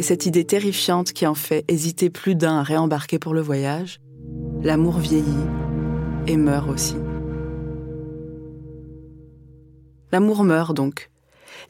Et 0.00 0.02
cette 0.02 0.24
idée 0.24 0.46
terrifiante 0.46 1.12
qui 1.12 1.26
en 1.26 1.34
fait 1.34 1.62
hésiter 1.68 2.08
plus 2.08 2.34
d'un 2.34 2.60
à 2.60 2.62
réembarquer 2.62 3.18
pour 3.18 3.34
le 3.34 3.42
voyage, 3.42 4.00
l'amour 4.62 4.96
vieillit 4.96 5.46
et 6.26 6.38
meurt 6.38 6.70
aussi. 6.70 6.96
L'amour 10.10 10.42
meurt 10.42 10.74
donc. 10.74 11.10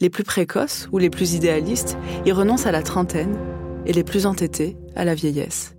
Les 0.00 0.10
plus 0.10 0.22
précoces 0.22 0.88
ou 0.92 0.98
les 0.98 1.10
plus 1.10 1.34
idéalistes 1.34 1.98
y 2.24 2.30
renoncent 2.30 2.66
à 2.66 2.70
la 2.70 2.84
trentaine 2.84 3.36
et 3.84 3.92
les 3.92 4.04
plus 4.04 4.26
entêtés 4.26 4.76
à 4.94 5.04
la 5.04 5.16
vieillesse. 5.16 5.74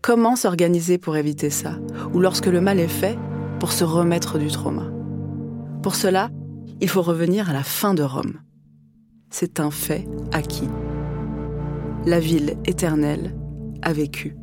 Comment 0.00 0.34
s'organiser 0.34 0.98
pour 0.98 1.16
éviter 1.16 1.48
ça? 1.48 1.78
Ou 2.12 2.18
lorsque 2.18 2.46
le 2.46 2.60
mal 2.60 2.80
est 2.80 2.88
fait, 2.88 3.16
pour 3.60 3.70
se 3.70 3.84
remettre 3.84 4.36
du 4.36 4.48
trauma? 4.48 4.90
Pour 5.80 5.94
cela, 5.94 6.28
il 6.80 6.88
faut 6.88 7.02
revenir 7.02 7.50
à 7.50 7.52
la 7.52 7.62
fin 7.62 7.94
de 7.94 8.02
Rome. 8.02 8.40
C'est 9.30 9.60
un 9.60 9.70
fait 9.70 10.08
acquis. 10.32 10.68
La 12.04 12.18
ville 12.18 12.56
éternelle 12.64 13.32
a 13.80 13.92
vécu. 13.92 14.34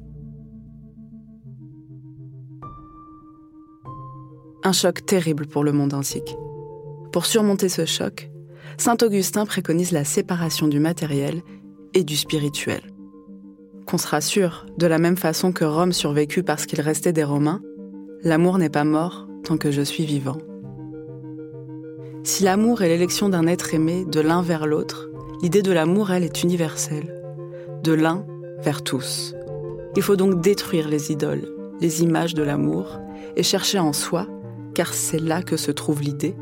Un 4.64 4.72
choc 4.72 5.06
terrible 5.06 5.46
pour 5.46 5.66
le 5.66 5.74
monde 5.74 5.94
antique. 5.94 6.38
Pour 7.12 7.26
surmonter 7.26 7.68
ce 7.68 7.86
choc, 7.86 8.32
Saint 8.78 8.96
Augustin 9.02 9.46
préconise 9.46 9.92
la 9.92 10.06
séparation 10.06 10.70
du 10.70 10.80
matériel 10.80 11.42
et 11.94 12.06
du 12.06 12.16
spirituel. 12.16 12.82
Qu'on 13.86 13.98
se 13.98 14.08
rassure, 14.08 14.66
de 14.78 14.88
la 14.88 14.98
même 14.98 15.18
façon 15.18 15.52
que 15.52 15.66
Rome 15.66 15.92
survécut 15.92 16.44
parce 16.44 16.66
qu'il 16.66 16.80
restait 16.80 17.12
des 17.12 17.26
Romains, 17.26 17.62
l'amour 18.24 18.58
n'est 18.58 18.70
pas 18.70 18.86
mort 18.86 19.28
tant 19.44 19.58
que 19.58 19.72
je 19.72 19.82
suis 19.82 20.06
vivant. 20.06 20.38
Si 22.24 22.44
l'amour 22.44 22.84
est 22.84 22.88
l'élection 22.88 23.28
d'un 23.28 23.48
être 23.48 23.74
aimé 23.74 24.06
de 24.06 24.22
l'un 24.22 24.42
vers 24.42 24.66
l'autre, 24.66 25.10
l'idée 25.42 25.62
de 25.62 25.74
l'amour, 25.74 26.12
elle, 26.12 26.24
est 26.24 26.42
universelle. 26.42 27.19
De 27.84 27.94
l'un 27.94 28.26
vers 28.62 28.84
tous. 28.84 29.34
Il 29.96 30.02
faut 30.02 30.16
donc 30.16 30.42
détruire 30.42 30.88
les 30.88 31.12
idoles, 31.12 31.48
les 31.80 32.04
images 32.04 32.34
de 32.34 32.44
l'amour, 32.44 33.00
et 33.36 33.44
chercher 33.44 33.80
en 33.80 33.94
soi, 33.94 34.28
car 34.76 34.94
c'est 34.94 35.20
là 35.20 35.42
que 35.42 35.58
se 35.58 35.72
trouve 35.72 36.02
l'idée, 36.02 36.36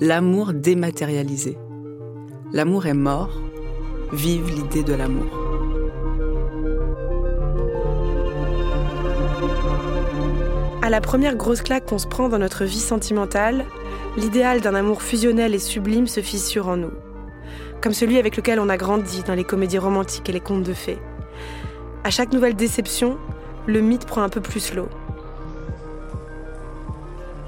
l'amour 0.00 0.52
dématérialisé. 0.52 1.58
L'amour 2.52 2.86
est 2.86 2.94
mort, 2.94 3.40
vive 4.12 4.48
l'idée 4.54 4.82
de 4.82 4.94
l'amour. 4.94 5.26
À 10.82 10.90
la 10.90 11.00
première 11.00 11.34
grosse 11.34 11.62
claque 11.62 11.86
qu'on 11.86 11.98
se 11.98 12.06
prend 12.06 12.28
dans 12.28 12.38
notre 12.38 12.64
vie 12.64 12.78
sentimentale, 12.78 13.64
l'idéal 14.16 14.60
d'un 14.60 14.76
amour 14.76 15.02
fusionnel 15.02 15.54
et 15.54 15.58
sublime 15.58 16.06
se 16.06 16.20
fissure 16.20 16.68
en 16.68 16.76
nous. 16.76 16.92
Comme 17.86 17.94
celui 17.94 18.18
avec 18.18 18.36
lequel 18.36 18.58
on 18.58 18.68
a 18.68 18.76
grandi 18.76 19.22
dans 19.22 19.34
les 19.34 19.44
comédies 19.44 19.78
romantiques 19.78 20.28
et 20.28 20.32
les 20.32 20.40
contes 20.40 20.64
de 20.64 20.74
fées. 20.74 20.98
À 22.02 22.10
chaque 22.10 22.32
nouvelle 22.32 22.56
déception, 22.56 23.16
le 23.68 23.80
mythe 23.80 24.06
prend 24.06 24.22
un 24.22 24.28
peu 24.28 24.40
plus 24.40 24.74
l'eau. 24.74 24.88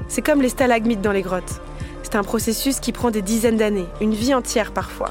C'est 0.07 0.23
comme 0.23 0.41
les 0.41 0.49
stalagmites 0.49 1.01
dans 1.01 1.11
les 1.11 1.23
grottes. 1.23 1.61
C'est 2.05 2.15
un 2.15 2.23
processus 2.23 2.79
qui 2.79 2.93
prend 2.93 3.11
des 3.11 3.21
dizaines 3.21 3.57
d'années, 3.57 3.89
une 4.01 4.15
vie 4.15 4.33
entière 4.33 4.71
parfois. 4.71 5.11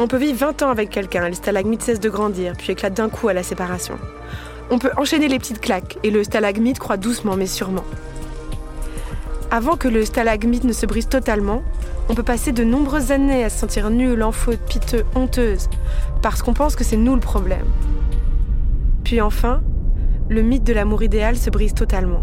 On 0.00 0.08
peut 0.08 0.18
vivre 0.18 0.38
20 0.38 0.62
ans 0.62 0.70
avec 0.70 0.90
quelqu'un, 0.90 1.28
les 1.28 1.36
stalagmites 1.36 1.82
cessent 1.82 2.00
de 2.00 2.10
grandir, 2.10 2.54
puis 2.58 2.72
éclatent 2.72 2.94
d'un 2.94 3.10
coup 3.10 3.28
à 3.28 3.32
la 3.32 3.44
séparation. 3.44 3.96
On 4.72 4.80
peut 4.80 4.90
enchaîner 4.96 5.28
les 5.28 5.38
petites 5.38 5.60
claques, 5.60 5.98
et 6.02 6.10
le 6.10 6.24
stalagmite 6.24 6.80
croît 6.80 6.96
doucement 6.96 7.36
mais 7.36 7.46
sûrement. 7.46 7.84
Avant 9.52 9.76
que 9.76 9.88
le 9.88 10.04
stalagmite 10.04 10.62
ne 10.62 10.72
se 10.72 10.86
brise 10.86 11.08
totalement, 11.08 11.62
on 12.08 12.14
peut 12.14 12.22
passer 12.22 12.52
de 12.52 12.62
nombreuses 12.62 13.10
années 13.10 13.42
à 13.42 13.50
se 13.50 13.58
sentir 13.58 13.90
nul, 13.90 14.22
en 14.22 14.30
faute, 14.30 14.60
piteux, 14.60 15.04
honteuse, 15.16 15.68
parce 16.22 16.40
qu'on 16.40 16.54
pense 16.54 16.76
que 16.76 16.84
c'est 16.84 16.96
nous 16.96 17.16
le 17.16 17.20
problème. 17.20 17.66
Puis 19.02 19.20
enfin, 19.20 19.60
le 20.28 20.42
mythe 20.42 20.62
de 20.62 20.72
l'amour 20.72 21.02
idéal 21.02 21.36
se 21.36 21.50
brise 21.50 21.74
totalement. 21.74 22.22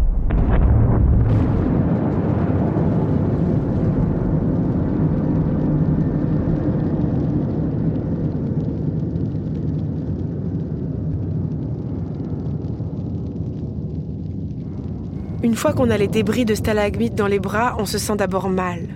Une 15.48 15.56
fois 15.56 15.72
qu'on 15.72 15.88
a 15.88 15.96
les 15.96 16.08
débris 16.08 16.44
de 16.44 16.54
stalagmites 16.54 17.14
dans 17.14 17.26
les 17.26 17.38
bras, 17.38 17.74
on 17.78 17.86
se 17.86 17.96
sent 17.96 18.16
d'abord 18.16 18.50
mal. 18.50 18.86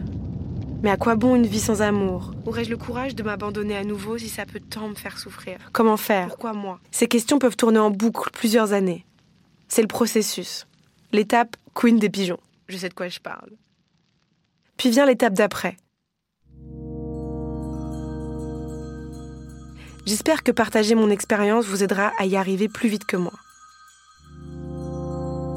Mais 0.83 0.91
à 0.91 0.99
quoi 0.99 1.17
bon 1.17 1.35
une 1.35 1.47
vie 1.47 1.59
sans 1.59 1.81
amour? 1.81 2.35
Aurais-je 2.45 2.69
le 2.69 2.77
courage 2.77 3.15
de 3.15 3.23
m'abandonner 3.23 3.75
à 3.75 3.85
nouveau 3.85 4.19
si 4.19 4.29
ça 4.29 4.45
peut 4.45 4.61
tant 4.61 4.87
me 4.89 4.95
faire 4.95 5.17
souffrir? 5.17 5.57
Comment 5.73 5.97
faire? 5.97 6.29
Pourquoi 6.29 6.53
moi? 6.53 6.79
Ces 6.91 7.09
questions 7.09 7.39
peuvent 7.39 7.57
tourner 7.57 7.79
en 7.79 7.91
boucle 7.91 8.29
plusieurs 8.35 8.75
années. 8.75 9.07
C'est 9.67 9.81
le 9.81 9.89
processus. 9.89 10.67
L'étape 11.11 11.57
Queen 11.73 11.99
des 11.99 12.11
pigeons. 12.11 12.41
Je 12.69 12.77
sais 12.77 12.91
de 12.91 12.95
quoi 12.95 13.09
je 13.09 13.21
parle. 13.21 13.53
Puis 14.77 14.91
vient 14.91 15.07
l'étape 15.07 15.33
d'après. 15.33 15.79
J'espère 20.05 20.43
que 20.43 20.53
partager 20.53 20.95
mon 20.95 21.09
expérience 21.09 21.65
vous 21.65 21.83
aidera 21.83 22.13
à 22.19 22.27
y 22.27 22.37
arriver 22.37 22.69
plus 22.69 22.91
vite 22.91 23.07
que 23.07 23.17
moi. 23.17 23.33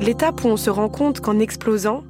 L'étape 0.01 0.43
où 0.43 0.47
on 0.47 0.57
se 0.57 0.69
rend 0.69 0.89
compte 0.89 1.21
qu'en 1.21 1.39
explosant, 1.39 2.03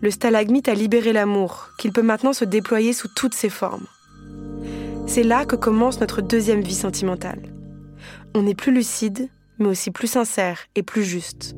le 0.00 0.10
stalagmite 0.10 0.68
a 0.68 0.74
libéré 0.74 1.12
l'amour, 1.12 1.70
qu'il 1.78 1.92
peut 1.92 2.02
maintenant 2.02 2.32
se 2.32 2.44
déployer 2.44 2.92
sous 2.92 3.08
toutes 3.08 3.34
ses 3.34 3.48
formes. 3.48 3.86
C'est 5.06 5.22
là 5.22 5.44
que 5.44 5.56
commence 5.56 6.00
notre 6.00 6.22
deuxième 6.22 6.62
vie 6.62 6.74
sentimentale. 6.74 7.42
On 8.34 8.46
est 8.46 8.54
plus 8.54 8.72
lucide, 8.72 9.28
mais 9.58 9.68
aussi 9.68 9.90
plus 9.90 10.06
sincère 10.06 10.60
et 10.74 10.82
plus 10.82 11.04
juste. 11.04 11.54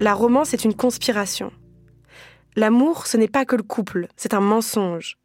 La 0.00 0.14
romance 0.14 0.52
est 0.52 0.64
une 0.64 0.74
conspiration. 0.74 1.50
L'amour, 2.54 3.06
ce 3.06 3.16
n'est 3.16 3.28
pas 3.28 3.44
que 3.44 3.56
le 3.56 3.62
couple, 3.62 4.08
c'est 4.16 4.34
un 4.34 4.40
mensonge. 4.40 5.16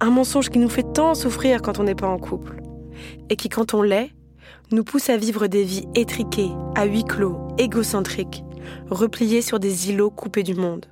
Un 0.00 0.10
mensonge 0.10 0.50
qui 0.50 0.58
nous 0.58 0.68
fait 0.68 0.90
tant 0.94 1.14
souffrir 1.14 1.62
quand 1.62 1.78
on 1.78 1.84
n'est 1.84 1.94
pas 1.94 2.08
en 2.08 2.18
couple. 2.18 2.62
Et 3.28 3.36
qui, 3.36 3.48
quand 3.48 3.74
on 3.74 3.82
l'est, 3.82 4.10
nous 4.72 4.84
pousse 4.84 5.10
à 5.10 5.16
vivre 5.16 5.46
des 5.46 5.62
vies 5.62 5.86
étriquées, 5.94 6.50
à 6.74 6.84
huis 6.84 7.04
clos, 7.04 7.38
égocentriques, 7.58 8.44
repliées 8.90 9.42
sur 9.42 9.60
des 9.60 9.90
îlots 9.90 10.10
coupés 10.10 10.42
du 10.42 10.54
monde. 10.54 10.86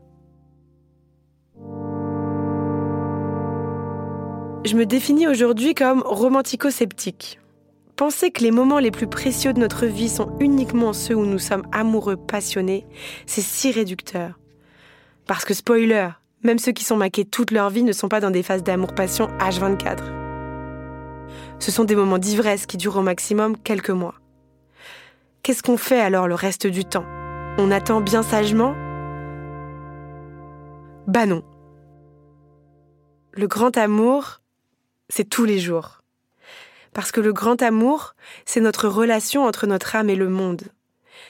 Je 4.65 4.77
me 4.77 4.87
définis 4.87 5.29
aujourd'hui 5.29 5.75
comme 5.75 6.03
romantico-sceptique. 6.03 7.39
Penser 7.97 8.31
que 8.31 8.43
les 8.43 8.51
moments 8.51 8.79
les 8.79 8.91
plus 8.91 9.07
précieux 9.07 9.53
de 9.53 9.61
notre 9.61 9.87
vie 9.87 10.09
sont 10.09 10.37
uniquement 10.41 10.93
ceux 10.93 11.15
où 11.15 11.27
nous 11.27 11.39
sommes 11.39 11.67
amoureux 11.71 12.17
passionnés, 12.17 12.87
c'est 13.27 13.43
si 13.43 13.71
réducteur. 13.73 14.39
Parce 15.27 15.45
que 15.45 15.55
spoiler, 15.55 16.09
même 16.43 16.59
ceux 16.59 16.73
qui 16.73 16.85
sont 16.85 16.97
maqués 16.97 17.25
toute 17.25 17.51
leur 17.51 17.71
vie 17.71 17.83
ne 17.83 17.93
sont 17.93 18.09
pas 18.09 18.21
dans 18.21 18.31
des 18.31 18.43
phases 18.43 18.63
d'amour-passion 18.63 19.29
H24. 19.39 20.24
Ce 21.65 21.71
sont 21.71 21.85
des 21.85 21.97
moments 21.97 22.19
d'ivresse 22.19 22.67
qui 22.67 22.77
durent 22.77 22.99
au 22.99 23.03
maximum 23.03 23.57
quelques 23.57 23.89
mois. 23.89 24.17
Qu'est-ce 25.43 25.63
qu'on 25.63 25.79
fait 25.79 25.99
alors 25.99 26.29
le 26.29 26.35
reste 26.35 26.67
du 26.67 26.85
temps? 26.85 27.07
On 27.57 27.71
attend 27.71 28.03
bien 28.03 28.23
sagement? 28.23 28.75
Bah 31.07 31.25
non. 31.25 31.43
Le 33.33 33.47
grand 33.47 33.79
amour, 33.79 34.43
c'est 35.09 35.25
tous 35.25 35.47
les 35.47 35.59
jours. 35.59 36.03
Parce 36.93 37.13
que 37.13 37.23
le 37.23 37.33
grand 37.33 37.63
amour, 37.63 38.15
c'est 38.45 38.61
notre 38.61 38.87
relation 38.87 39.47
entre 39.47 39.67
notre 39.67 39.97
âme 39.97 40.11
et 40.11 40.17
le 40.17 40.29
monde. 40.29 40.65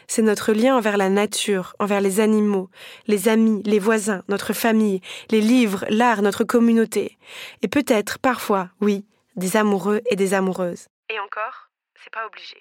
C'est 0.09 0.23
notre 0.23 0.53
lien 0.53 0.77
envers 0.77 0.97
la 0.97 1.11
nature, 1.11 1.77
envers 1.79 2.01
les 2.01 2.19
animaux, 2.19 2.71
les 3.07 3.29
amis, 3.29 3.63
les 3.65 3.79
voisins, 3.79 4.25
notre 4.29 4.53
famille, 4.53 5.01
les 5.31 5.41
livres, 5.41 5.85
l'art, 5.91 6.23
notre 6.23 6.43
communauté. 6.43 7.19
Et 7.63 7.69
peut-être, 7.69 8.19
parfois, 8.19 8.71
oui, 8.81 9.05
des 9.37 9.57
amoureux 9.57 10.01
et 10.11 10.17
des 10.17 10.35
amoureuses. 10.35 10.87
Et 11.11 11.19
encore, 11.19 11.71
c'est 12.03 12.13
pas 12.13 12.27
obligé. 12.27 12.57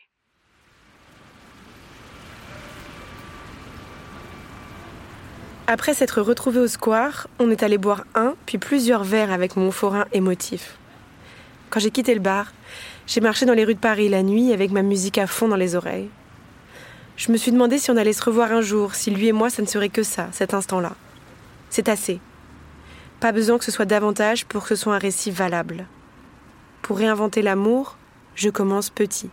Après 5.67 5.93
s'être 5.93 6.21
retrouvés 6.21 6.59
au 6.59 6.67
square, 6.67 7.27
on 7.39 7.49
est 7.49 7.63
allé 7.63 7.77
boire 7.77 8.03
un, 8.15 8.35
puis 8.45 8.57
plusieurs 8.57 9.03
verres 9.03 9.31
avec 9.31 9.55
mon 9.55 9.71
forain 9.71 10.05
émotif. 10.11 10.77
Quand 11.69 11.79
j'ai 11.79 11.91
quitté 11.91 12.13
le 12.13 12.19
bar, 12.19 12.51
j'ai 13.07 13.21
marché 13.21 13.45
dans 13.45 13.53
les 13.53 13.63
rues 13.63 13.75
de 13.75 13.79
Paris 13.79 14.09
la 14.09 14.23
nuit 14.23 14.51
avec 14.51 14.71
ma 14.71 14.81
musique 14.81 15.17
à 15.17 15.25
fond 15.25 15.47
dans 15.47 15.55
les 15.55 15.75
oreilles. 15.75 16.09
Je 17.15 17.31
me 17.31 17.37
suis 17.37 17.51
demandé 17.51 17.77
si 17.77 17.91
on 17.91 17.97
allait 17.97 18.13
se 18.13 18.23
revoir 18.23 18.51
un 18.51 18.61
jour, 18.61 18.93
si 18.95 19.09
lui 19.09 19.27
et 19.27 19.31
moi 19.31 19.49
ça 19.49 19.61
ne 19.61 19.67
serait 19.67 19.89
que 19.89 20.03
ça, 20.03 20.27
cet 20.31 20.53
instant-là. 20.53 20.95
C'est 21.69 21.87
assez. 21.87 22.19
Pas 23.19 23.31
besoin 23.31 23.57
que 23.57 23.65
ce 23.65 23.71
soit 23.71 23.85
davantage 23.85 24.45
pour 24.45 24.63
que 24.63 24.69
ce 24.69 24.75
soit 24.75 24.95
un 24.95 24.99
récit 24.99 25.31
valable. 25.31 25.87
Pour 26.83 26.97
réinventer 26.97 27.41
l'amour, 27.41 27.95
je 28.35 28.49
commence 28.49 28.89
petit. 28.89 29.29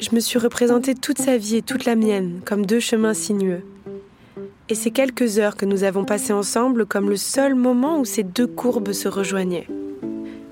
Je 0.00 0.14
me 0.14 0.20
suis 0.20 0.38
représenté 0.38 0.94
toute 0.94 1.18
sa 1.18 1.36
vie 1.36 1.56
et 1.56 1.62
toute 1.62 1.86
la 1.86 1.96
mienne 1.96 2.40
comme 2.44 2.64
deux 2.64 2.78
chemins 2.78 3.14
sinueux. 3.14 3.62
Et 4.68 4.76
ces 4.76 4.92
quelques 4.92 5.40
heures 5.40 5.56
que 5.56 5.66
nous 5.66 5.82
avons 5.82 6.04
passées 6.04 6.32
ensemble 6.32 6.86
comme 6.86 7.10
le 7.10 7.16
seul 7.16 7.56
moment 7.56 7.98
où 7.98 8.04
ces 8.04 8.22
deux 8.22 8.46
courbes 8.46 8.92
se 8.92 9.08
rejoignaient. 9.08 9.66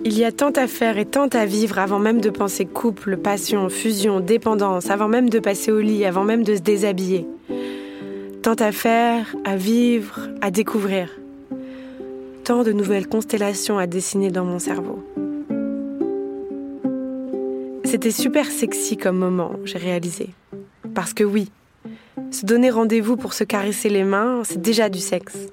Il 0.08 0.16
y 0.16 0.25
a 0.25 0.30
tant 0.30 0.52
à 0.52 0.68
faire 0.68 0.98
et 0.98 1.04
tant 1.04 1.26
à 1.26 1.46
vivre 1.46 1.80
avant 1.80 1.98
même 1.98 2.20
de 2.20 2.30
penser 2.30 2.64
couple, 2.64 3.16
passion, 3.16 3.68
fusion, 3.68 4.20
dépendance, 4.20 4.88
avant 4.88 5.08
même 5.08 5.28
de 5.28 5.40
passer 5.40 5.72
au 5.72 5.80
lit, 5.80 6.04
avant 6.04 6.22
même 6.22 6.44
de 6.44 6.54
se 6.54 6.60
déshabiller. 6.60 7.26
Tant 8.40 8.54
à 8.54 8.70
faire, 8.70 9.34
à 9.44 9.56
vivre, 9.56 10.20
à 10.40 10.52
découvrir. 10.52 11.10
Tant 12.44 12.62
de 12.62 12.70
nouvelles 12.70 13.08
constellations 13.08 13.78
à 13.78 13.88
dessiner 13.88 14.30
dans 14.30 14.44
mon 14.44 14.60
cerveau. 14.60 15.04
C'était 17.82 18.12
super 18.12 18.46
sexy 18.48 18.96
comme 18.96 19.18
moment, 19.18 19.56
j'ai 19.64 19.78
réalisé. 19.78 20.28
Parce 20.94 21.14
que 21.14 21.25
oui, 21.25 21.50
se 22.30 22.46
donner 22.46 22.70
rendez-vous 22.70 23.16
pour 23.16 23.32
se 23.32 23.42
caresser 23.42 23.88
les 23.88 24.04
mains, 24.04 24.42
c'est 24.44 24.62
déjà 24.62 24.88
du 24.88 25.00
sexe. 25.00 25.48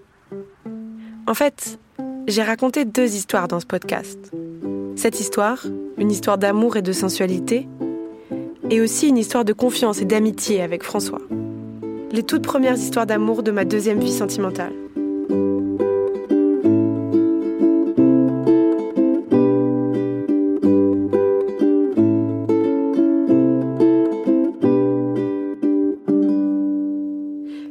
En 1.26 1.34
fait, 1.34 1.80
j'ai 2.28 2.44
raconté 2.44 2.86
deux 2.86 3.16
histoires 3.16 3.48
dans 3.48 3.60
ce 3.60 3.66
podcast. 3.66 4.32
Cette 4.96 5.20
histoire, 5.20 5.66
une 5.98 6.12
histoire 6.12 6.38
d'amour 6.38 6.78
et 6.78 6.82
de 6.82 6.92
sensualité, 6.92 7.68
et 8.70 8.80
aussi 8.80 9.10
une 9.10 9.18
histoire 9.18 9.44
de 9.44 9.54
confiance 9.54 10.02
et 10.02 10.06
d'amitié 10.06 10.62
avec 10.62 10.84
François. 10.84 11.22
Les 12.12 12.24
toutes 12.24 12.44
premières 12.44 12.78
histoires 12.78 13.06
d'amour 13.06 13.44
de 13.44 13.52
ma 13.52 13.66
deuxième 13.66 14.00
vie 14.00 14.14
sentimentale. 14.14 14.74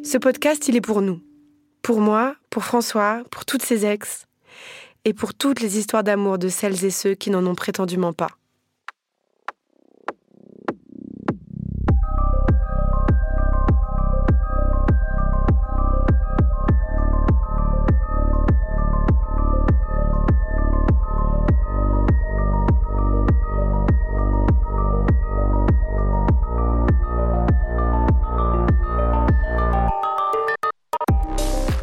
Ce 0.04 0.18
podcast, 0.18 0.68
il 0.68 0.76
est 0.76 0.82
pour 0.82 1.00
nous. 1.00 1.20
Pour 1.80 2.00
moi, 2.00 2.36
pour 2.50 2.64
François, 2.64 3.22
pour 3.30 3.46
toutes 3.46 3.62
ses 3.62 3.86
ex, 3.86 4.26
et 5.04 5.14
pour 5.14 5.34
toutes 5.34 5.60
les 5.60 5.78
histoires 5.78 6.04
d'amour 6.04 6.38
de 6.38 6.48
celles 6.48 6.84
et 6.84 6.90
ceux 6.90 7.14
qui 7.14 7.30
n'en 7.30 7.44
ont 7.46 7.54
prétendument 7.54 8.12
pas. 8.12 8.28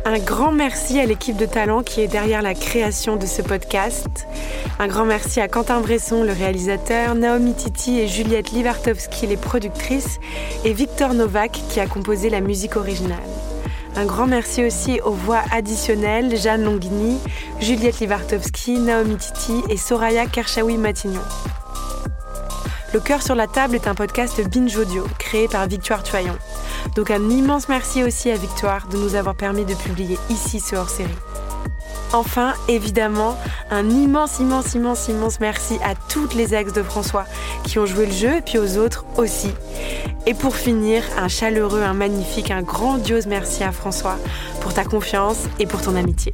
Un 0.09 0.17
grand 0.17 0.51
merci 0.51 0.99
à 0.99 1.05
l'équipe 1.05 1.37
de 1.37 1.45
talent 1.45 1.83
qui 1.83 2.01
est 2.01 2.07
derrière 2.07 2.41
la 2.41 2.55
création 2.55 3.15
de 3.15 3.27
ce 3.27 3.43
podcast. 3.43 4.25
Un 4.79 4.87
grand 4.87 5.05
merci 5.05 5.39
à 5.39 5.47
Quentin 5.47 5.81
Bresson, 5.81 6.23
le 6.23 6.33
réalisateur, 6.33 7.13
Naomi 7.13 7.53
Titi 7.53 7.99
et 7.99 8.07
Juliette 8.07 8.49
Livartowski, 8.49 9.27
les 9.27 9.37
productrices, 9.37 10.19
et 10.65 10.73
Victor 10.73 11.13
Novak 11.13 11.51
qui 11.69 11.79
a 11.79 11.85
composé 11.85 12.31
la 12.31 12.41
musique 12.41 12.75
originale. 12.75 13.19
Un 13.95 14.05
grand 14.07 14.25
merci 14.25 14.65
aussi 14.65 14.99
aux 15.01 15.11
voix 15.11 15.43
additionnelles 15.51 16.35
Jeanne 16.35 16.63
Longini, 16.63 17.19
Juliette 17.59 17.99
Livartowski, 17.99 18.79
Naomi 18.79 19.15
Titi 19.15 19.61
et 19.69 19.77
Soraya 19.77 20.25
Kershawi-Matignon. 20.25 21.21
Le 22.95 22.99
cœur 22.99 23.21
sur 23.21 23.35
la 23.35 23.45
table 23.45 23.75
est 23.75 23.87
un 23.87 23.93
podcast 23.93 24.41
binge 24.49 24.75
audio 24.75 25.05
créé 25.19 25.47
par 25.47 25.67
Victoire 25.67 26.01
Toyon. 26.01 26.35
Donc 26.95 27.12
un 27.12 27.30
immense 27.30 27.69
merci 27.69 28.04
aussi 28.04 28.32
à 28.32 28.36
Victoire 28.36 28.88
de 28.88 28.97
nous 28.97 29.15
avoir 29.15 29.36
permis 29.36 29.65
de 29.65 29.75
publier 29.75 30.17
ici 30.30 30.60
ce 30.60 30.75
hors-série. 30.75 31.10
Enfin, 32.12 32.54
évidemment, 32.67 33.38
un 33.69 33.88
immense, 33.88 34.39
immense, 34.39 34.73
immense, 34.73 35.08
immense 35.10 35.39
merci 35.39 35.78
à 35.84 35.93
toutes 35.93 36.34
les 36.34 36.56
ex 36.56 36.73
de 36.73 36.82
François 36.82 37.25
qui 37.63 37.78
ont 37.78 37.86
joué 37.86 38.08
le 38.08 38.12
jeu 38.12 38.38
et 38.38 38.41
puis 38.41 38.58
aux 38.58 38.78
autres 38.78 39.06
aussi. 39.17 39.52
Et 40.25 40.34
pour 40.34 40.56
finir, 40.56 41.04
un 41.17 41.28
chaleureux, 41.28 41.84
un 41.84 41.93
magnifique, 41.93 42.49
un 42.49 42.63
grandiose 42.63 43.28
merci 43.28 43.63
à 43.63 43.71
François 43.71 44.17
pour 44.62 44.73
ta 44.73 44.84
confiance 44.84 45.45
et 45.60 45.67
pour 45.67 45.82
ton 45.82 45.95
amitié. 45.95 46.34